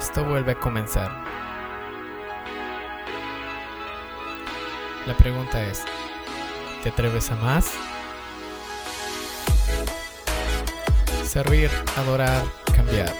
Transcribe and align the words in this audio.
Esto 0.00 0.24
vuelve 0.24 0.52
a 0.52 0.54
comenzar. 0.54 1.10
La 5.06 5.14
pregunta 5.14 5.62
es, 5.62 5.84
¿te 6.82 6.88
atreves 6.88 7.30
a 7.30 7.36
más? 7.36 7.72
Servir, 11.22 11.70
adorar, 11.98 12.42
cambiar. 12.74 13.12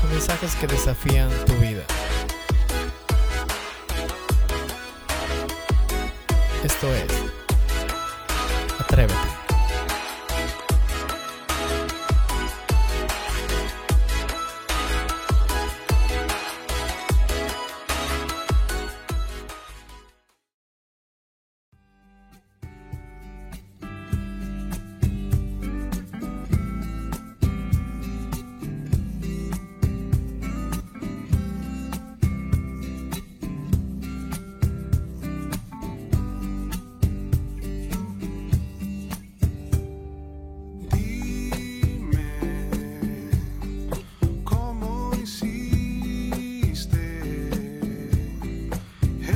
Con 0.00 0.10
mensajes 0.10 0.56
que 0.56 0.66
desafían 0.66 1.30
tu 1.46 1.54
vida. 1.54 1.84
Esto 6.64 6.92
es, 6.92 7.12
atrévete. 8.80 9.31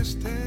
este 0.07 0.46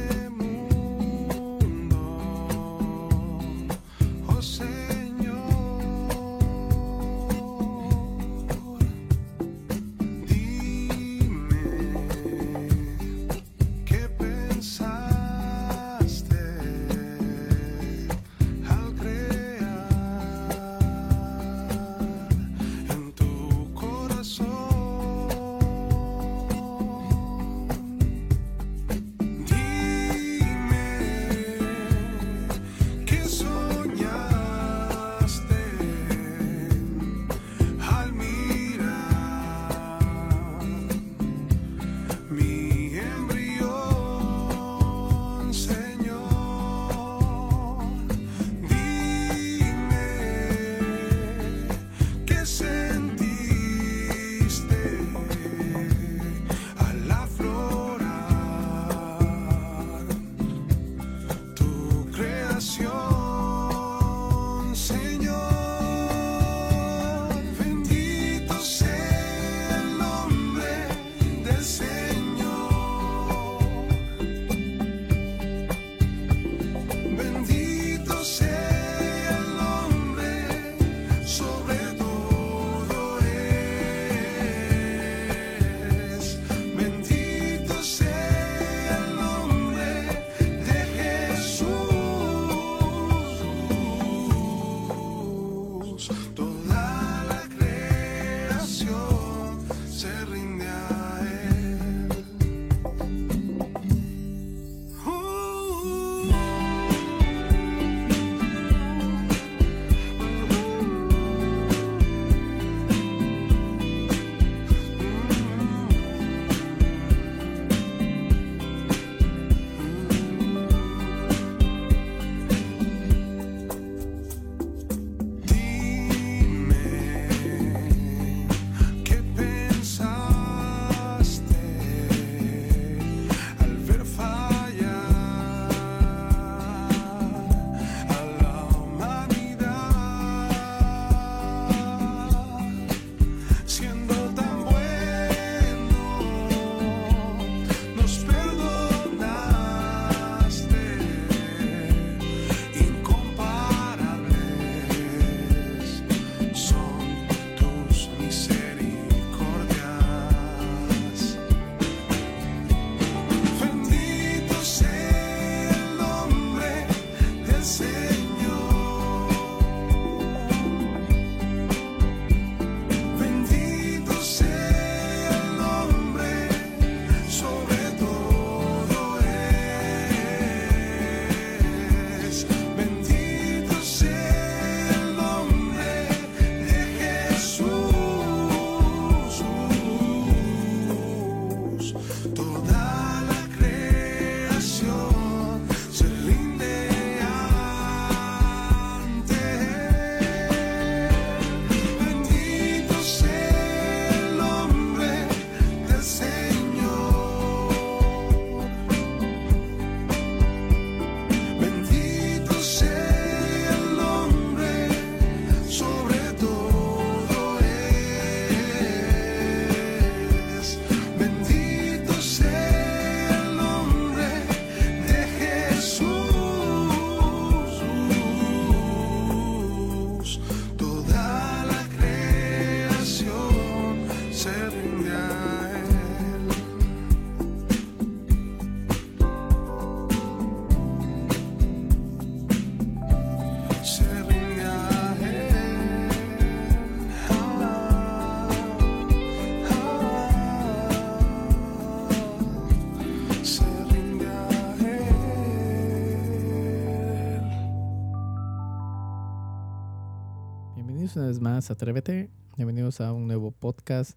una 261.20 261.28
vez 261.28 261.40
más, 261.40 261.70
atrévete. 261.70 262.30
Bienvenidos 262.56 263.02
a 263.02 263.12
un 263.12 263.26
nuevo 263.26 263.50
podcast. 263.50 264.16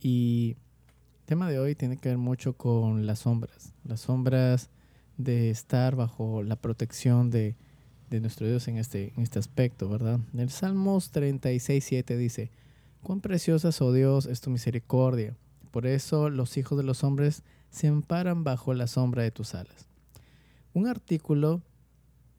Y 0.00 0.56
el 1.20 1.24
tema 1.24 1.48
de 1.48 1.60
hoy 1.60 1.76
tiene 1.76 1.98
que 1.98 2.08
ver 2.08 2.18
mucho 2.18 2.54
con 2.54 3.06
las 3.06 3.20
sombras. 3.20 3.74
Las 3.84 4.00
sombras 4.00 4.68
de 5.18 5.50
estar 5.50 5.94
bajo 5.94 6.42
la 6.42 6.56
protección 6.56 7.30
de, 7.30 7.54
de 8.10 8.18
nuestro 8.18 8.48
Dios 8.48 8.66
en 8.66 8.76
este, 8.76 9.12
en 9.16 9.22
este 9.22 9.38
aspecto, 9.38 9.88
¿verdad? 9.88 10.18
En 10.34 10.40
el 10.40 10.50
Salmos 10.50 11.12
36, 11.12 11.84
7 11.84 12.16
dice, 12.16 12.50
cuán 13.04 13.20
preciosa, 13.20 13.70
oh 13.78 13.92
Dios, 13.92 14.26
es 14.26 14.40
tu 14.40 14.50
misericordia. 14.50 15.36
Por 15.70 15.86
eso 15.86 16.28
los 16.28 16.56
hijos 16.56 16.76
de 16.76 16.82
los 16.82 17.04
hombres 17.04 17.44
se 17.70 17.86
amparan 17.86 18.42
bajo 18.42 18.74
la 18.74 18.88
sombra 18.88 19.22
de 19.22 19.30
tus 19.30 19.54
alas. 19.54 19.86
Un 20.74 20.88
artículo 20.88 21.62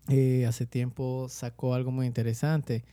eh, 0.10 0.46
hace 0.46 0.66
tiempo 0.66 1.28
sacó 1.30 1.74
algo 1.74 1.92
muy 1.92 2.06
interesante 2.06 2.84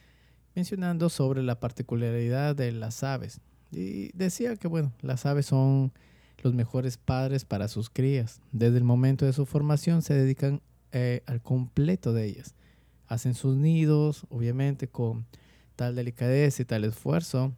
mencionando 0.54 1.08
sobre 1.08 1.42
la 1.42 1.60
particularidad 1.60 2.54
de 2.56 2.72
las 2.72 3.02
aves. 3.02 3.40
Y 3.72 4.10
decía 4.16 4.56
que, 4.56 4.68
bueno, 4.68 4.92
las 5.00 5.26
aves 5.26 5.46
son 5.46 5.92
los 6.42 6.54
mejores 6.54 6.96
padres 6.96 7.44
para 7.44 7.68
sus 7.68 7.90
crías. 7.90 8.40
Desde 8.52 8.78
el 8.78 8.84
momento 8.84 9.24
de 9.24 9.32
su 9.32 9.46
formación 9.46 10.02
se 10.02 10.14
dedican 10.14 10.60
eh, 10.92 11.22
al 11.26 11.40
completo 11.42 12.12
de 12.12 12.26
ellas. 12.26 12.54
Hacen 13.08 13.34
sus 13.34 13.56
nidos, 13.56 14.26
obviamente, 14.30 14.88
con 14.88 15.26
tal 15.76 15.96
delicadeza 15.96 16.62
y 16.62 16.64
tal 16.64 16.84
esfuerzo. 16.84 17.52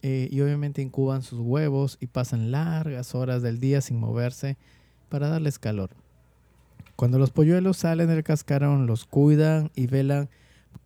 Eh, 0.00 0.28
y 0.30 0.40
obviamente 0.40 0.80
incuban 0.80 1.22
sus 1.22 1.40
huevos 1.40 1.98
y 2.00 2.06
pasan 2.06 2.52
largas 2.52 3.14
horas 3.16 3.42
del 3.42 3.58
día 3.58 3.80
sin 3.80 3.98
moverse 3.98 4.56
para 5.08 5.28
darles 5.28 5.58
calor. 5.58 5.90
Cuando 6.94 7.18
los 7.18 7.30
polluelos 7.30 7.78
salen 7.78 8.08
del 8.08 8.22
cascarón, 8.22 8.86
los 8.86 9.04
cuidan 9.04 9.70
y 9.74 9.86
velan 9.86 10.28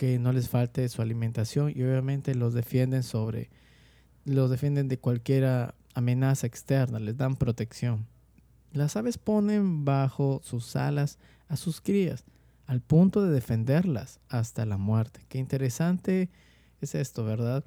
que 0.03 0.19
no 0.19 0.33
les 0.33 0.49
falte 0.49 0.89
su 0.89 1.01
alimentación 1.01 1.73
y 1.73 1.81
obviamente 1.85 2.35
los 2.35 2.55
defienden 2.55 3.05
sobre 3.05 3.51
los 4.25 4.51
defienden 4.51 4.89
de 4.89 4.99
cualquier 4.99 5.77
amenaza 5.95 6.49
externa, 6.49 6.99
les 6.99 7.17
dan 7.17 7.37
protección. 7.37 8.09
Las 8.73 8.97
aves 8.97 9.17
ponen 9.17 9.85
bajo 9.85 10.41
sus 10.43 10.75
alas 10.75 11.21
a 11.47 11.57
sus 11.57 11.81
crías 11.81 12.25
al 12.67 12.81
punto 12.81 13.25
de 13.25 13.31
defenderlas 13.31 14.19
hasta 14.29 14.67
la 14.67 14.77
muerte. 14.77 15.25
Qué 15.29 15.39
interesante 15.39 16.31
es 16.81 16.97
esto, 16.97 17.25
¿verdad? 17.25 17.65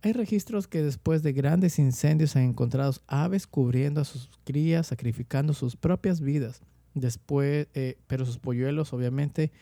Hay 0.00 0.14
registros 0.14 0.68
que 0.68 0.82
después 0.82 1.22
de 1.22 1.34
grandes 1.34 1.78
incendios 1.78 2.34
han 2.34 2.44
encontrado 2.44 2.94
aves 3.08 3.46
cubriendo 3.46 4.00
a 4.00 4.06
sus 4.06 4.30
crías, 4.44 4.86
sacrificando 4.86 5.52
sus 5.52 5.76
propias 5.76 6.22
vidas. 6.22 6.62
Después, 6.94 7.66
eh, 7.74 7.98
pero 8.06 8.24
sus 8.24 8.38
polluelos 8.38 8.94
obviamente 8.94 9.52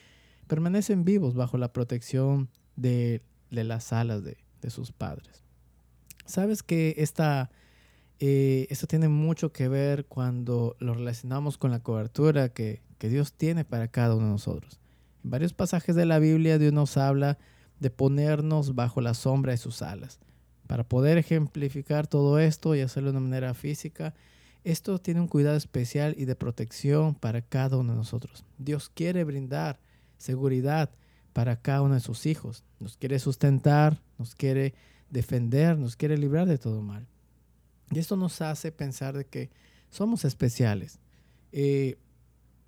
permanecen 0.47 1.05
vivos 1.05 1.35
bajo 1.35 1.59
la 1.59 1.73
protección 1.73 2.49
de, 2.77 3.23
las 3.51 3.93
alas 3.93 4.23
de, 4.25 4.37
sus 4.69 4.91
padres. 4.91 5.45
Sabes 6.25 6.65
que 6.65 6.97
esta, 6.99 7.51
eh, 8.19 8.67
esto 8.69 8.89
tiene 8.89 9.09
mucho 9.09 9.53
que 9.53 9.69
ver 9.69 10.07
cuando 10.07 10.75
lo 10.81 10.95
relacionamos 10.95 11.57
con 11.57 11.71
la 11.71 11.79
cobertura 11.79 12.49
que, 12.49 12.83
que 12.99 13.09
Dios 13.09 13.33
tiene 13.33 13.65
para 13.65 13.87
cada 13.87 14.17
uno 14.17 14.27
de 14.27 14.33
nosotros. 14.33 14.81
En 15.23 15.31
varios 15.31 15.53
pasajes 15.53 15.95
de 15.95 16.05
la 16.05 16.19
Biblia 16.19 16.59
Dios 16.59 16.73
nos 16.73 16.97
habla 16.97 17.39
de 17.79 17.91
ponernos 17.91 18.75
bajo 18.75 19.01
la 19.01 19.15
sombra 19.15 19.53
de 19.53 19.59
sus 19.59 19.83
alas. 19.83 20.19
Para 20.67 20.83
poder 20.83 21.17
ejemplificar 21.17 22.09
todo 22.09 22.41
esto 22.41 22.75
y 22.75 22.81
hacerlo 22.81 23.13
de 23.13 23.19
una 23.19 23.29
manera 23.29 23.55
física, 23.55 24.15
esto 24.65 24.99
tiene 24.99 25.21
un 25.21 25.29
cuidado 25.29 25.57
especial 25.57 26.17
y 26.19 26.25
de 26.25 26.35
protección 26.35 27.15
para 27.15 27.41
cada 27.41 27.77
uno 27.77 27.93
de 27.93 27.99
nosotros. 27.99 28.45
Dios 28.59 28.91
quiere 28.93 29.23
brindar 29.23 29.79
seguridad 30.19 30.91
para 31.33 31.57
cada 31.57 31.83
uno 31.83 31.95
de 31.95 32.01
sus 32.01 32.27
hijos. 32.27 32.65
Nos 32.81 32.97
quiere 32.97 33.19
sustentar, 33.19 34.01
nos 34.19 34.35
quiere 34.35 34.75
defender, 35.11 35.79
nos 35.79 35.97
quiere 35.97 36.17
librar 36.17 36.47
de 36.47 36.59
todo 36.59 36.83
mal. 36.83 37.07
Y 37.91 37.99
esto 37.99 38.17
nos 38.17 38.41
hace 38.41 38.73
pensar 38.73 39.17
de 39.17 39.27
que 39.27 39.51
somos 39.91 40.25
especiales. 40.25 40.99
Eh, 41.53 41.99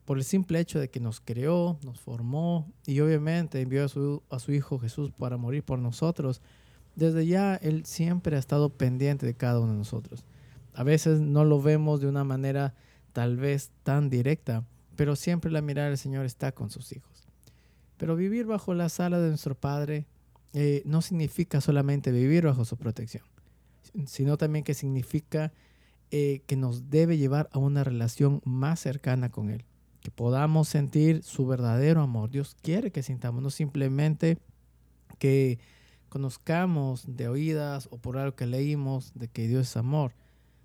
por 0.05 0.17
el 0.17 0.25
simple 0.25 0.59
hecho 0.61 0.81
de 0.81 0.89
que 0.89 1.01
nos 1.01 1.21
creó, 1.21 1.79
nos 1.85 2.01
formó 2.01 2.73
y 2.87 3.01
obviamente 3.01 3.61
envió 3.61 3.85
a 3.85 3.89
su, 3.89 4.23
a 4.31 4.39
su 4.39 4.53
Hijo 4.53 4.79
Jesús 4.79 5.11
para 5.11 5.37
morir 5.37 5.63
por 5.63 5.79
nosotros, 5.79 6.41
desde 6.95 7.27
ya 7.27 7.57
Él 7.57 7.85
siempre 7.85 8.37
ha 8.37 8.39
estado 8.39 8.71
pendiente 8.71 9.27
de 9.27 9.35
cada 9.35 9.61
uno 9.61 9.73
de 9.73 9.79
nosotros. 9.79 10.25
A 10.73 10.83
veces 10.83 11.21
no 11.21 11.45
lo 11.45 11.61
vemos 11.61 12.01
de 12.01 12.07
una 12.07 12.25
manera 12.25 12.75
tal 13.13 13.37
vez 13.37 13.71
tan 13.83 14.09
directa, 14.09 14.65
pero 14.97 15.15
siempre 15.15 15.51
la 15.51 15.61
mirada 15.61 15.89
del 15.89 15.99
Señor 15.99 16.25
está 16.25 16.53
con 16.53 16.71
sus 16.71 16.93
hijos. 16.93 17.28
Pero 17.99 18.17
vivir 18.17 18.47
bajo 18.47 18.73
la 18.75 18.89
sala 18.89 19.21
de 19.21 19.29
nuestro 19.29 19.55
Padre 19.55 20.07
eh, 20.55 20.83
no 20.87 21.03
significa 21.03 21.61
solamente 21.61 22.11
vivir 22.11 22.47
bajo 22.47 22.65
su 22.65 22.77
protección, 22.77 23.25
sino 24.07 24.39
también 24.39 24.65
que 24.65 24.73
significa 24.73 25.53
eh, 26.11 26.41
que 26.47 26.57
nos 26.57 26.89
debe 26.89 27.19
llevar 27.19 27.51
a 27.53 27.59
una 27.59 27.85
relación 27.85 28.41
más 28.45 28.81
cercana 28.81 29.29
con 29.29 29.51
Él, 29.51 29.65
que 30.01 30.11
podamos 30.11 30.69
sentir 30.69 31.23
su 31.23 31.47
verdadero 31.47 32.01
amor. 32.01 32.31
Dios 32.31 32.57
quiere 32.63 32.91
que 32.91 33.03
sintamos, 33.03 33.43
no 33.43 33.51
simplemente 33.51 34.39
que 35.19 35.59
conozcamos 36.09 37.05
de 37.07 37.29
oídas 37.29 37.89
o 37.91 37.99
por 37.99 38.17
algo 38.17 38.35
que 38.35 38.47
leímos 38.47 39.13
de 39.15 39.29
que 39.29 39.49
Dios 39.49 39.69
es 39.69 39.77
amor, 39.77 40.13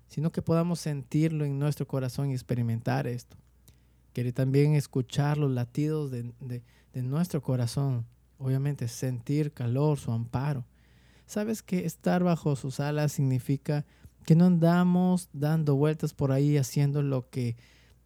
sino 0.08 0.32
que 0.32 0.40
podamos 0.40 0.80
sentirlo 0.80 1.44
en 1.44 1.58
nuestro 1.58 1.86
corazón 1.86 2.30
y 2.30 2.34
experimentar 2.34 3.06
esto. 3.06 3.36
Quiere 4.14 4.32
también 4.32 4.74
escuchar 4.74 5.36
los 5.36 5.50
latidos 5.50 6.10
de, 6.10 6.32
de 6.40 6.62
nuestro 7.02 7.42
corazón, 7.42 8.06
obviamente 8.38 8.88
sentir 8.88 9.52
calor, 9.52 9.98
su 9.98 10.12
amparo. 10.12 10.64
Sabes 11.26 11.62
que 11.62 11.84
estar 11.84 12.22
bajo 12.22 12.54
sus 12.56 12.80
alas 12.80 13.12
significa 13.12 13.84
que 14.24 14.34
no 14.34 14.46
andamos 14.46 15.28
dando 15.32 15.76
vueltas 15.76 16.14
por 16.14 16.32
ahí 16.32 16.56
haciendo 16.56 17.02
lo 17.02 17.28
que 17.28 17.56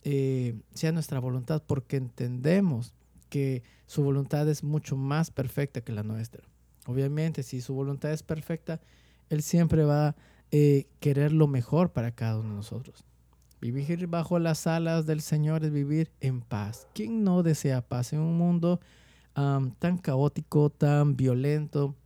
eh, 0.05 0.61
sea 0.75 0.93
nuestra 0.93 1.21
voluntad, 1.21 1.63
porque 1.67 1.97
entendemos 1.97 2.95
que 3.29 3.63
su 3.87 4.03
voluntad 4.03 4.49
es 4.49 4.65
mucho 4.65 4.97
más 4.97 5.31
perfecta 5.31 5.81
que 5.81 5.93
la 5.93 6.03
nuestra. 6.03 6.43
Obviamente, 6.87 7.43
si 7.43 7.61
su 7.61 7.75
voluntad 7.75 8.13
es 8.13 8.23
perfecta, 8.23 8.81
Él 9.29 9.43
siempre 9.43 9.85
va 9.85 10.09
a 10.09 10.17
eh, 10.51 10.87
querer 11.01 11.33
lo 11.33 11.47
mejor 11.47 11.93
para 11.93 12.13
cada 12.13 12.39
uno 12.39 12.51
de 12.51 12.55
nosotros. 12.57 13.05
Vivir 13.61 14.07
bajo 14.07 14.39
las 14.39 14.69
alas 14.69 15.05
del 15.07 15.21
Señor 15.21 15.65
es 15.65 15.73
vivir 15.73 16.13
en 16.21 16.41
paz. 16.43 16.87
¿Quién 16.95 17.25
no 17.25 17.43
desea 17.43 17.81
paz 17.81 18.13
en 18.13 18.21
un 18.21 18.39
mundo 18.39 18.81
tan 19.35 19.99
caótico, 19.99 20.71
tan 20.71 21.17
violento 21.17 21.97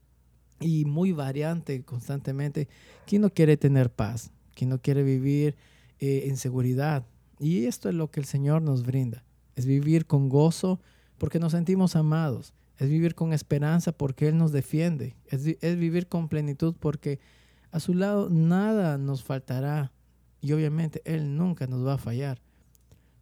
y 0.60 0.86
muy 0.86 1.12
variante 1.12 1.84
constantemente? 1.84 2.68
¿Quién 3.06 3.22
no 3.22 3.30
quiere 3.30 3.58
tener 3.58 3.90
paz? 3.90 4.30
¿Quién 4.54 4.70
no 4.70 4.80
quiere 4.80 5.02
vivir 5.02 5.56
eh, 5.98 6.24
en 6.26 6.36
seguridad? 6.38 7.04
Y 7.38 7.66
esto 7.66 7.88
es 7.88 7.94
lo 7.94 8.10
que 8.10 8.20
el 8.20 8.26
Señor 8.26 8.62
nos 8.62 8.84
brinda. 8.84 9.22
Es 9.54 9.66
vivir 9.66 10.06
con 10.06 10.30
gozo 10.30 10.80
porque 11.18 11.38
nos 11.38 11.52
sentimos 11.52 11.96
amados. 11.96 12.54
Es 12.78 12.88
vivir 12.88 13.14
con 13.14 13.34
esperanza 13.34 13.92
porque 13.92 14.28
Él 14.28 14.38
nos 14.38 14.52
defiende. 14.52 15.16
Es, 15.26 15.46
es 15.60 15.76
vivir 15.78 16.06
con 16.08 16.28
plenitud 16.28 16.74
porque 16.78 17.20
a 17.72 17.80
su 17.80 17.92
lado 17.92 18.30
nada 18.30 18.96
nos 18.96 19.22
faltará 19.22 19.92
y 20.42 20.52
obviamente 20.52 21.00
Él 21.06 21.36
nunca 21.36 21.66
nos 21.66 21.86
va 21.86 21.94
a 21.94 21.98
fallar. 21.98 22.42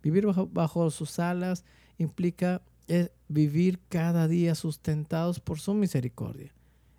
Vivir 0.03 0.27
bajo, 0.27 0.91
sus 0.91 1.19
alas 1.19 1.65
implica 1.99 2.63
eh, 2.89 3.11
vivir 3.29 3.79
cada 3.89 4.27
día 4.27 4.55
sustentados 4.57 5.39
por 5.39 5.61
su 5.61 5.75
misericordia. 5.75 6.53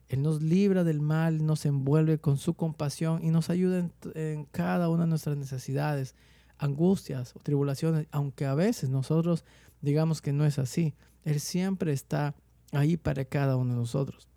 Él 0.07 0.21
nos 0.21 0.41
libra 0.41 0.83
del 0.83 1.01
mal, 1.01 1.45
nos 1.45 1.65
envuelve 1.65 2.19
con 2.19 2.37
su 2.37 2.53
compasión 2.53 3.23
y 3.23 3.31
nos 3.31 3.49
ayuda 3.49 3.79
en, 3.79 3.93
en, 4.13 4.45
cada 4.45 4.89
una 4.89 5.03
de 5.03 5.09
nuestras 5.09 5.37
necesidades, 5.37 6.15
angustias 6.57 7.35
o 7.35 7.39
tribulaciones, 7.39 8.07
aunque 8.11 8.45
a 8.45 8.53
veces 8.53 8.89
nosotros 8.89 9.43
digamos 9.81 10.21
que 10.21 10.33
no 10.33 10.45
es 10.45 10.59
así. 10.59 10.93
Él 11.23 11.39
siempre 11.39 11.91
está 11.91 12.35
ahí 12.71 12.97
para 12.97 13.25
cada 13.25 13.55
uno 13.55 13.73
de 13.73 13.79
nosotros. 13.79 14.27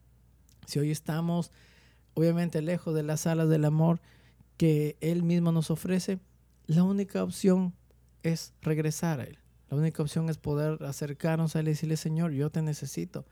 Si 0.66 0.78
hoy 0.78 0.90
estamos 0.90 1.52
obviamente 2.14 2.62
lejos 2.62 2.94
de 2.94 3.02
las 3.02 3.26
alas 3.26 3.48
del 3.48 3.64
amor, 3.64 4.00
que 4.56 4.96
Él 5.00 5.22
mismo 5.22 5.52
nos 5.52 5.70
ofrece, 5.70 6.18
la 6.66 6.82
única 6.82 7.22
opción 7.22 7.74
es 8.22 8.54
regresar 8.62 9.20
a 9.20 9.24
Él. 9.24 9.38
La 9.70 9.76
única 9.76 10.02
opción 10.02 10.28
es 10.28 10.38
poder 10.38 10.82
acercarnos 10.84 11.56
a 11.56 11.60
Él 11.60 11.68
y 11.68 11.70
decirle, 11.70 11.96
Señor, 11.96 12.32
yo 12.32 12.50
te 12.50 12.62
necesito. 12.62 13.26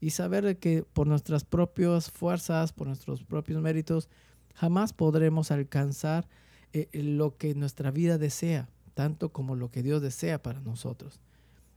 Y 0.00 0.10
saber 0.10 0.58
que 0.58 0.82
por 0.82 1.06
nuestras 1.06 1.44
propias 1.44 2.10
fuerzas, 2.10 2.72
por 2.72 2.86
nuestros 2.86 3.22
propios 3.22 3.60
méritos, 3.60 4.08
jamás 4.54 4.92
podremos 4.92 5.50
alcanzar 5.50 6.28
eh, 6.72 6.88
lo 6.92 7.36
que 7.36 7.54
nuestra 7.54 7.90
vida 7.90 8.18
desea, 8.18 8.68
tanto 8.94 9.30
como 9.30 9.56
lo 9.56 9.70
que 9.70 9.82
Dios 9.82 10.02
desea 10.02 10.42
para 10.42 10.60
nosotros. 10.60 11.20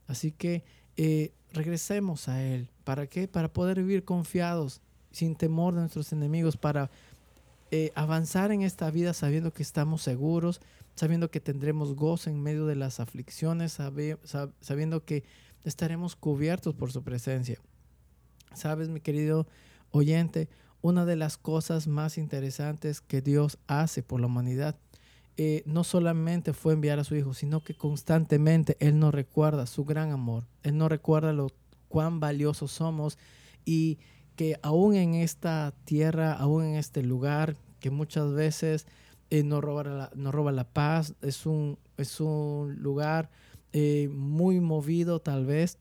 Así 0.08 0.32
que 0.32 0.64
eh, 0.96 1.34
regresemos 1.54 2.28
a 2.28 2.44
Él. 2.44 2.70
¿Para 2.84 3.08
qué? 3.08 3.28
Para 3.28 3.52
poder 3.52 3.78
vivir 3.78 4.04
confiados, 4.04 4.82
sin 5.12 5.36
temor 5.36 5.74
de 5.74 5.82
nuestros 5.82 6.12
enemigos, 6.14 6.58
para 6.58 6.90
eh, 7.72 7.92
avanzar 7.96 8.52
en 8.52 8.62
esta 8.62 8.90
vida 8.92 9.14
sabiendo 9.14 9.54
que 9.54 9.64
estamos 9.64 10.02
seguros, 10.02 10.62
sabiendo 10.96 11.30
que 11.30 11.40
tendremos 11.40 11.96
gozo 11.96 12.30
en 12.30 12.42
medio 12.42 12.66
de 12.66 12.76
las 12.76 13.00
aflicciones, 13.00 13.78
sabiendo 14.62 15.06
que 15.06 15.24
estaremos 15.64 16.16
cubiertos 16.16 16.74
por 16.76 16.92
su 16.92 17.04
presencia. 17.04 17.60
Sabes, 18.54 18.90
mi 18.90 19.02
querido 19.02 19.48
oyente, 19.92 20.50
una 20.82 21.06
de 21.06 21.16
las 21.16 21.38
cosas 21.38 21.88
más 21.88 22.18
interesantes 22.18 23.02
que 23.02 23.22
Dios 23.22 23.60
hace 23.68 24.04
por 24.04 24.20
la 24.22 24.28
humanidad 24.28 24.78
eh, 25.40 25.62
no 25.68 25.84
solamente 25.84 26.52
fue 26.52 26.74
enviar 26.74 26.98
a 26.98 27.04
su 27.04 27.16
Hijo, 27.16 27.36
sino 27.36 27.64
que 27.64 27.76
constantemente 27.76 28.76
Él 28.80 28.98
nos 28.98 29.14
recuerda 29.14 29.68
su 29.68 29.86
gran 29.86 30.12
amor. 30.12 30.48
Él 30.64 30.78
nos 30.80 30.90
recuerda 30.90 31.32
lo 31.32 31.52
cuán 31.88 32.20
valiosos 32.20 32.72
somos 32.72 33.20
y 33.64 34.00
que 34.38 34.60
aún 34.62 34.96
en 34.96 35.16
esta 35.16 35.74
tierra, 35.84 36.32
aún 36.32 36.64
en 36.64 36.76
este 36.76 37.02
lugar, 37.02 37.58
que 37.80 37.90
muchas 37.90 38.32
veces 38.32 38.86
eh, 39.32 39.44
nos, 39.44 39.62
roba 39.62 39.84
la, 39.84 40.12
roba 40.32 40.52
la 40.52 40.64
paz, 40.64 41.16
es 41.22 41.48
un, 41.48 41.80
es 41.98 42.22
un 42.22 42.76
lugar 42.80 43.32
eh, 43.74 44.10
muy 44.14 44.62
movido 44.62 45.20
tal 45.20 45.46
vez, 45.46 45.80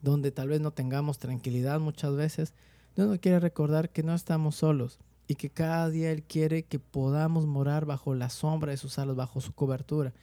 donde 0.00 0.32
tal 0.32 0.48
vez 0.48 0.62
no 0.62 0.72
tengamos 0.72 1.18
tranquilidad 1.18 1.80
muchas 1.80 2.16
veces, 2.16 2.54
Dios 2.96 3.08
nos 3.08 3.18
quiere 3.18 3.38
recordar 3.38 3.90
que 3.90 4.02
no 4.02 4.14
estamos 4.14 4.56
solos 4.56 4.98
y 5.28 5.34
que 5.34 5.50
cada 5.50 5.90
día 5.90 6.10
Él 6.10 6.22
quiere 6.22 6.62
que 6.62 6.78
podamos 6.78 7.46
morar 7.46 7.84
bajo 7.84 8.14
la 8.14 8.30
sombra 8.30 8.70
de 8.70 8.78
sus 8.78 8.98
alas, 8.98 9.16
bajo 9.16 9.42
su 9.42 9.52
cobertura. 9.52 10.14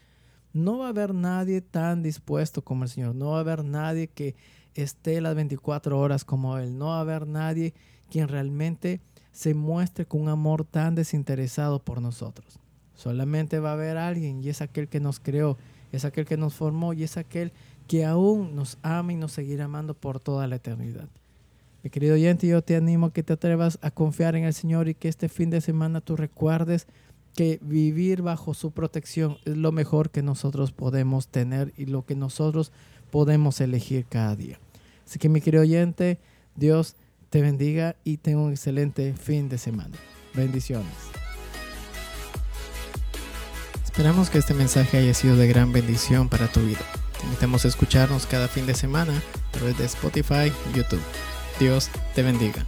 No 0.58 0.80
va 0.80 0.88
a 0.88 0.90
haber 0.90 1.14
nadie 1.14 1.62
tan 1.62 2.02
dispuesto 2.02 2.64
como 2.64 2.84
el 2.84 2.90
Señor, 2.90 3.16
no 3.16 3.32
va 3.32 3.38
a 3.38 3.42
haber 3.42 3.64
nadie 3.64 4.08
que 4.08 4.36
esté 4.74 5.22
las 5.22 5.36
24 5.36 6.00
horas 6.00 6.26
como 6.26 6.58
Él, 6.58 6.78
no 6.78 6.88
va 6.88 6.98
a 6.98 7.02
haber 7.02 7.28
nadie 7.28 7.74
quien 8.10 8.28
realmente 8.28 9.02
se 9.32 9.54
muestre 9.54 10.06
con 10.06 10.22
un 10.22 10.30
amor 10.30 10.66
tan 10.66 10.96
desinteresado 10.96 11.80
por 11.80 12.02
nosotros. 12.02 12.60
Solamente 12.96 13.60
va 13.60 13.72
a 13.72 13.74
haber 13.74 13.98
alguien 13.98 14.44
y 14.44 14.50
es 14.50 14.62
aquel 14.62 14.88
que 14.88 15.00
nos 15.00 15.20
creó, 15.20 15.58
es 15.92 16.06
aquel 16.06 16.26
que 16.26 16.38
nos 16.38 16.56
formó 16.56 16.94
y 16.94 17.04
es 17.04 17.18
aquel 17.18 17.52
que 17.88 18.04
aún 18.04 18.56
nos 18.56 18.80
ama 18.82 19.14
y 19.14 19.16
nos 19.16 19.34
seguirá 19.34 19.66
amando 19.66 19.94
por 19.94 20.20
toda 20.20 20.48
la 20.48 20.56
eternidad. 20.56 21.08
Mi 21.84 21.92
querido 21.92 22.16
oyente, 22.16 22.48
yo 22.48 22.64
te 22.64 22.76
animo 22.76 23.06
a 23.06 23.14
que 23.14 23.22
te 23.22 23.34
atrevas 23.34 23.78
a 23.84 23.92
confiar 23.92 24.36
en 24.36 24.46
el 24.46 24.54
Señor 24.54 24.90
y 24.90 24.96
que 24.96 25.08
este 25.08 25.30
fin 25.30 25.52
de 25.52 25.62
semana 25.62 26.02
tú 26.02 26.16
recuerdes 26.16 26.88
que 27.38 27.60
vivir 27.62 28.24
bajo 28.24 28.56
su 28.56 28.72
protección 28.72 29.38
es 29.46 29.56
lo 29.56 29.72
mejor 29.72 30.10
que 30.10 30.24
nosotros 30.24 30.72
podemos 30.72 31.27
tener 31.27 31.72
y 31.77 31.86
lo 31.86 32.03
que 32.03 32.15
nosotros 32.15 32.72
podemos 33.12 33.62
elegir 33.62 34.08
cada 34.10 34.36
día. 34.36 34.60
Así 35.06 35.20
que 35.20 35.29
mi 35.29 35.39
querido 35.39 35.62
oyente, 35.62 36.17
Dios 36.56 36.96
te 37.29 37.44
bendiga 37.44 37.96
y 38.03 38.17
tenga 38.17 38.39
un 38.39 38.51
excelente 38.51 39.13
fin 39.13 39.50
de 39.50 39.60
semana. 39.60 39.96
Bendiciones. 40.34 40.91
Esperamos 43.84 44.32
que 44.32 44.39
este 44.39 44.56
mensaje 44.56 44.98
haya 44.98 45.13
sido 45.13 45.36
de 45.36 45.48
gran 45.48 45.72
bendición 45.72 46.29
para 46.29 46.48
tu 46.48 46.60
vida. 46.62 46.82
Te 47.20 47.27
invitamos 47.27 47.65
a 47.65 47.67
escucharnos 47.67 48.25
cada 48.25 48.48
fin 48.48 48.65
de 48.65 48.74
semana 48.74 49.13
a 49.15 49.51
través 49.51 49.77
de 49.77 49.86
Spotify 49.86 50.51
y 50.72 50.77
YouTube. 50.77 51.01
Dios 51.60 51.91
te 52.15 52.24
bendiga. 52.24 52.65